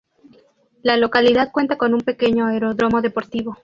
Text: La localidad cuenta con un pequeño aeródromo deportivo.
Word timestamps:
La 0.81 0.97
localidad 0.97 1.51
cuenta 1.51 1.77
con 1.77 1.93
un 1.93 2.01
pequeño 2.01 2.47
aeródromo 2.47 3.03
deportivo. 3.03 3.55